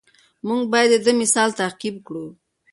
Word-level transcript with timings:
موږ 0.47 0.61
باید 0.73 0.91
د 0.93 0.95
ده 1.05 1.11
مثال 1.21 1.49
تعقیب 1.59 1.95
کړو. 2.07 2.25